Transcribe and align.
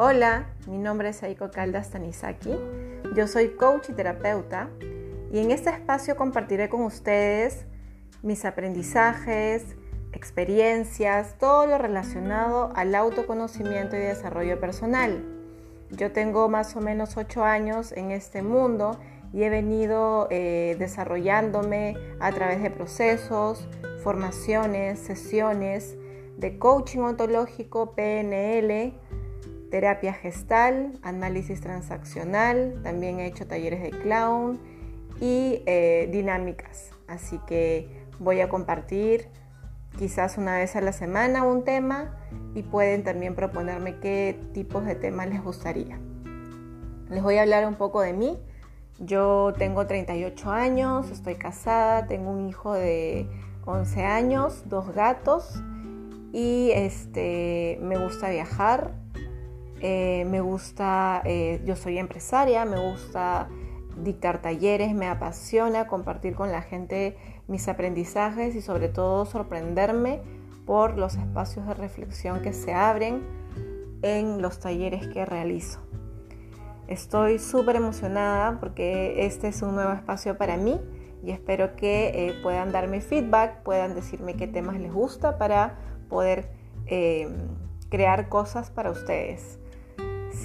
Hola, 0.00 0.46
mi 0.68 0.78
nombre 0.78 1.08
es 1.08 1.24
Aiko 1.24 1.50
Caldas 1.50 1.90
Tanizaki. 1.90 2.56
Yo 3.16 3.26
soy 3.26 3.56
coach 3.56 3.88
y 3.88 3.94
terapeuta 3.94 4.70
y 5.32 5.40
en 5.40 5.50
este 5.50 5.70
espacio 5.70 6.14
compartiré 6.14 6.68
con 6.68 6.82
ustedes 6.82 7.64
mis 8.22 8.44
aprendizajes, 8.44 9.74
experiencias, 10.12 11.36
todo 11.40 11.66
lo 11.66 11.78
relacionado 11.78 12.70
al 12.76 12.94
autoconocimiento 12.94 13.96
y 13.96 13.98
desarrollo 13.98 14.60
personal. 14.60 15.24
Yo 15.90 16.12
tengo 16.12 16.48
más 16.48 16.76
o 16.76 16.80
menos 16.80 17.16
8 17.16 17.42
años 17.42 17.90
en 17.90 18.12
este 18.12 18.40
mundo 18.40 19.00
y 19.32 19.42
he 19.42 19.50
venido 19.50 20.28
eh, 20.30 20.76
desarrollándome 20.78 21.96
a 22.20 22.30
través 22.30 22.62
de 22.62 22.70
procesos, 22.70 23.68
formaciones, 24.04 25.00
sesiones 25.00 25.96
de 26.36 26.56
coaching 26.56 27.00
ontológico, 27.00 27.96
PNL, 27.96 28.94
terapia 29.70 30.12
gestal, 30.12 30.92
análisis 31.02 31.60
transaccional, 31.60 32.80
también 32.82 33.20
he 33.20 33.26
hecho 33.26 33.46
talleres 33.46 33.82
de 33.82 33.90
clown 33.90 34.58
y 35.20 35.62
eh, 35.66 36.08
dinámicas. 36.10 36.90
Así 37.06 37.38
que 37.46 37.88
voy 38.18 38.40
a 38.40 38.48
compartir 38.48 39.28
quizás 39.98 40.38
una 40.38 40.56
vez 40.56 40.76
a 40.76 40.80
la 40.80 40.92
semana 40.92 41.42
un 41.44 41.64
tema 41.64 42.16
y 42.54 42.62
pueden 42.62 43.02
también 43.02 43.34
proponerme 43.34 43.96
qué 43.96 44.38
tipos 44.52 44.84
de 44.84 44.94
temas 44.94 45.28
les 45.28 45.42
gustaría. 45.42 45.98
Les 47.10 47.22
voy 47.22 47.36
a 47.36 47.42
hablar 47.42 47.66
un 47.66 47.74
poco 47.74 48.00
de 48.00 48.12
mí. 48.12 48.38
Yo 48.98 49.52
tengo 49.56 49.86
38 49.86 50.50
años, 50.50 51.10
estoy 51.10 51.36
casada, 51.36 52.06
tengo 52.06 52.30
un 52.30 52.48
hijo 52.48 52.74
de 52.74 53.28
11 53.64 54.04
años, 54.04 54.64
dos 54.66 54.92
gatos 54.92 55.62
y 56.32 56.70
este, 56.74 57.78
me 57.80 57.98
gusta 57.98 58.30
viajar, 58.30 58.92
eh, 59.80 60.24
me 60.28 60.40
gusta, 60.40 61.22
eh, 61.24 61.60
yo 61.64 61.76
soy 61.76 61.98
empresaria, 61.98 62.64
me 62.64 62.78
gusta 62.78 63.48
dictar 64.02 64.42
talleres, 64.42 64.92
me 64.94 65.06
apasiona 65.06 65.86
compartir 65.86 66.34
con 66.34 66.50
la 66.50 66.62
gente 66.62 67.16
mis 67.46 67.68
aprendizajes 67.68 68.54
y 68.54 68.60
sobre 68.60 68.88
todo 68.88 69.24
sorprenderme 69.24 70.20
por 70.66 70.98
los 70.98 71.16
espacios 71.16 71.66
de 71.66 71.74
reflexión 71.74 72.42
que 72.42 72.52
se 72.52 72.74
abren 72.74 73.22
en 74.02 74.42
los 74.42 74.58
talleres 74.58 75.06
que 75.08 75.24
realizo. 75.24 75.80
Estoy 76.88 77.38
súper 77.38 77.76
emocionada 77.76 78.58
porque 78.60 79.26
este 79.26 79.48
es 79.48 79.62
un 79.62 79.74
nuevo 79.74 79.92
espacio 79.92 80.36
para 80.38 80.56
mí 80.56 80.80
y 81.22 81.30
espero 81.30 81.76
que 81.76 82.08
eh, 82.14 82.34
puedan 82.42 82.72
darme 82.72 83.00
feedback, 83.00 83.62
puedan 83.62 83.94
decirme 83.94 84.34
qué 84.34 84.46
temas 84.46 84.78
les 84.78 84.92
gusta 84.92 85.38
para 85.38 85.78
poder 86.08 86.50
crear 87.90 88.30
cosas 88.30 88.70
para 88.70 88.90
ustedes. 88.90 89.58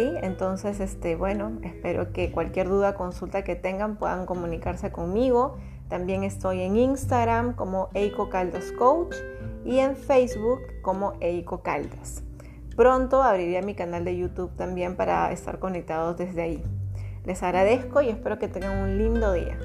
Entonces, 0.00 0.80
este, 0.80 1.16
bueno, 1.16 1.58
espero 1.62 2.12
que 2.12 2.30
cualquier 2.30 2.68
duda, 2.68 2.94
consulta 2.94 3.42
que 3.42 3.56
tengan 3.56 3.96
puedan 3.96 4.26
comunicarse 4.26 4.92
conmigo. 4.92 5.56
También 5.88 6.22
estoy 6.22 6.62
en 6.62 6.76
Instagram 6.76 7.54
como 7.54 7.88
Eiko 7.94 8.28
Caldas 8.28 8.70
Coach 8.72 9.16
y 9.64 9.78
en 9.78 9.96
Facebook 9.96 10.60
como 10.82 11.14
Eiko 11.20 11.62
Caldas. 11.62 12.22
Pronto 12.76 13.22
abriré 13.22 13.62
mi 13.62 13.74
canal 13.74 14.04
de 14.04 14.16
YouTube 14.16 14.54
también 14.54 14.94
para 14.96 15.32
estar 15.32 15.58
conectados 15.58 16.16
desde 16.16 16.42
ahí. 16.42 16.64
Les 17.24 17.42
agradezco 17.42 18.00
y 18.00 18.08
espero 18.08 18.38
que 18.38 18.48
tengan 18.48 18.78
un 18.78 18.98
lindo 18.98 19.32
día. 19.32 19.58